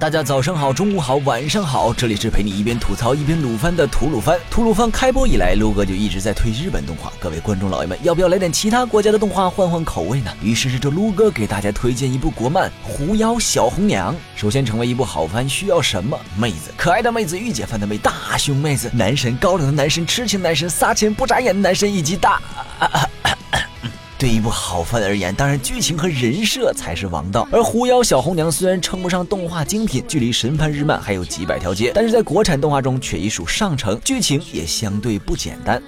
[0.00, 4.40] 大家早上好，中午好，晚上好，这里是陪你一边吐槽一边鲁番的吐鲁番。
[4.50, 10.32] 吐鲁番开播以来，撸哥就一直在推日本动画，各位观众老爷们，要不要来点其他国家的动画换换口味呢？
[10.42, 14.14] 于是这撸哥给大家推荐一部国漫《狐妖小红娘》。
[14.34, 16.18] 首先，成为一部好番需要什么？
[16.34, 22.40] 妹子，可爱的妹子，御姐范的妹，大胸妹子，男神，高冷的男神，痴情男神，撒钱不眨眼的男神，以及大。
[24.20, 27.48] 对一部好番而言，当然剧情和人设才是王道。
[27.50, 35.82] 而《狐妖小红娘》虽然称不上动画精品，距离神番日漫还有几百条街，但是在国产动画中却已属上乘，剧情也相对不简单。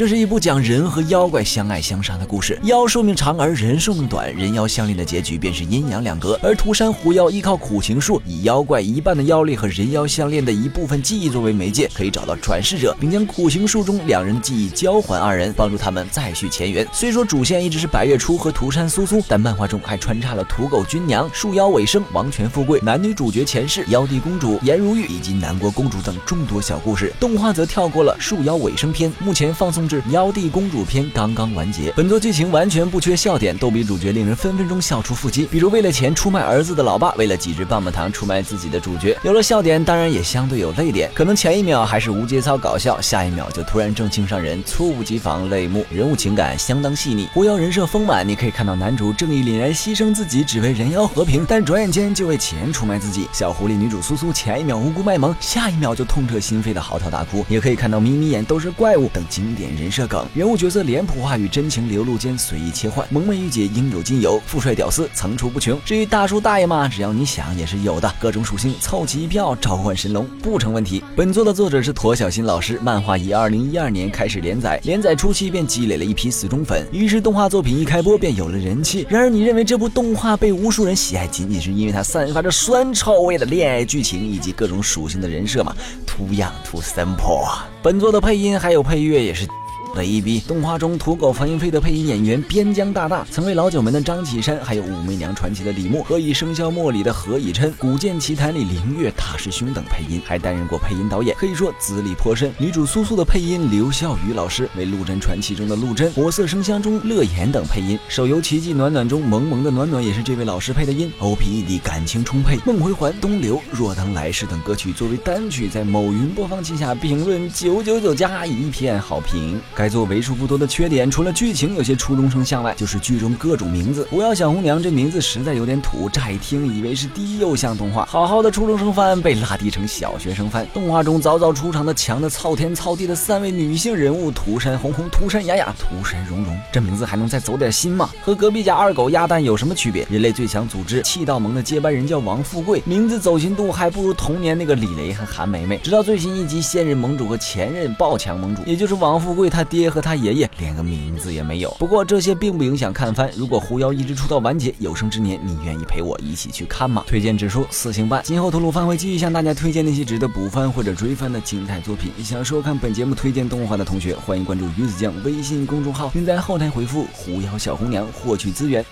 [0.00, 2.58] 这是一部讲人和妖怪相爱相杀的故事。
[2.62, 6.40] 妖寿命长而人寿命短，人妖相恋的结局便是阴阳两隔。
[6.42, 16.88] 而涂山狐妖依靠苦情术，以妖怪一半的妖力和人妖相恋的一部分记忆作为媒介，可以找到转世者，并将苦情术中两人记忆交还二人，帮助他们再续前缘。
[16.94, 27.12] 虽说主线一直是白月初和涂山苏苏，但漫画中还穿插了土狗军娘、树妖尾生、王权富贵、男女主角前世、妖帝公主颜如玉以及南国公主等众多小故事。
[27.20, 29.89] 动画则跳过了树妖尾生篇，目前放送。
[29.90, 35.46] 是妖帝公主篇刚刚完结，本作剧情完全不缺笑点，逗比主角令人分分钟笑出腹肌。
[35.46, 41.10] 比如为了钱出卖儿子的老爸，为了几支棒棒糖出卖自己的主角，有了笑点，当然也相对有泪点。
[41.12, 45.84] 可能前一秒还是无节操搞笑，下一秒就突然正经上人，猝不及防泪目。
[45.90, 53.26] 人物情感相当细腻，狐妖人设丰满，你可以看到男主正义凛然牺牲自己，只为人妖和平，但转眼间就为钱出卖自己。
[53.32, 57.44] 小狐狸女主苏苏前一秒无辜卖萌，下一秒就痛彻心扉的嚎啕大哭。
[57.48, 59.79] 也可以看到眯眯眼都是怪物等经典。
[59.80, 65.80] 人设梗，人物角色脸谱化与真情流露间随意切换，萌妹御姐应有尽有，富帅屌丝层出不穷。
[65.86, 71.02] 至于大叔大爷嘛，只要你想也是有的，各种属性凑齐一票，召唤神龙不成问题。
[71.16, 79.06] 本作的作者是驼小新老师，漫画以二零一二年开始连载，连载初期便积累了一批死忠粉，于是动画作品一开播便有了人气。
[79.08, 85.74] 然而，你认为这部动画被无数人喜爱，仅仅是因为它散发着酸臭味的恋爱剧情以及各种属性的人设吗
[86.06, 87.48] ？Too young, too simple。
[87.82, 89.48] 本作的配音还有配乐也是。
[89.94, 102.52] 的一逼，动画中土狗房云飞的配音演员边疆大大，曾为老九门的张启山，还有武媚娘传奇的李牧，何以笙箫默里的何以琛，古剑奇谭里灵月大师兄等配音，还担任过配音导演，可以说资历颇深。
[102.58, 111.10] 女主苏苏的配音刘笑宇老师为陆贞传奇中的陆贞，火色生香中乐言等配音，手游奇迹暖暖中萌萌的暖暖也是这位老师配的音。
[111.18, 119.60] O P E D 感情充沛，梦回环东流若当来世等歌曲作为单曲在某云播放器下评论九九九加一片好评。
[119.80, 124.06] 该作为数不多的缺点，除了剧情有些初中生向外，就是剧中各种名字。
[124.10, 130.66] 狐妖小红娘这名字实在有点土，乍一听以为是低幼向动画，好好的初中生番被拉低成小学生番。
[130.74, 138.10] 动画中早早出场的强的操天操地的三位女性人物，涂山红红、涂山雅雅、涂山蓉蓉，这名字还能再走点心吗？
[138.20, 140.06] 和隔壁家二狗鸭蛋有什么区别？
[140.10, 145.78] 人类最强组织气道盟的接班人叫王富贵，名字走心度还不如童年那个李雷和韩梅梅。
[145.78, 150.10] 直到最新一集，现任盟主和前任暴强盟主，也就是王富贵他爹和他。
[150.20, 153.30] 爷爷连个名字也没有，不过这些并不影响看番。
[153.34, 157.04] 如果狐妖一直出到完结，有生之年你愿意陪我一起去看吗？
[157.06, 158.22] 推荐指数四星半。
[158.22, 162.12] 今后吐鲁番会继续向大家推荐那些值得补番或者追番的精彩作品。
[162.22, 168.84] 想收看本节目推荐动画的同学，欢迎关注鱼子酱微信公众号，并在后台回复“狐妖小红娘”获取资源。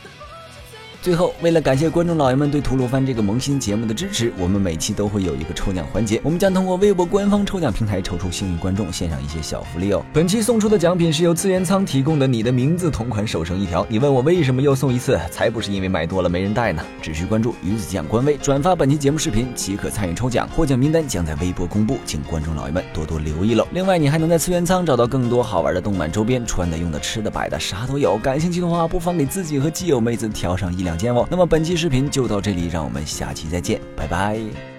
[1.01, 6.21] 最后，为了感谢观众老爷们对《吐鲁番》这个萌新节目的支持，我们每期都会有一个抽奖环节。
[6.25, 10.05] 我们将通过微博官方抽奖平台抽出幸运观众，献上一些小福利哦。
[10.13, 13.87] 本期送出的奖品是由资源仓提供的你的名字同款手绳一条。
[13.89, 15.17] 你问我为什么又送一次？
[15.31, 16.83] 才不是因为买多了没人带呢！
[17.01, 23.65] 只需关注鱼子酱官微，转发本期节目视频即可参与抽奖，获奖名单将在微博公布，请观众老爷们多多留意喽。
[23.71, 28.19] 另外，你还能在资源仓找到更多好玩的动漫周边，穿的、用的、吃的、摆的，啥都有。
[28.19, 30.88] 感兴趣的话，不妨给自己和基友妹子挑上一两。
[30.89, 34.78] 两间哦，那么本期视频就到这里，让我们下期再见，拜拜。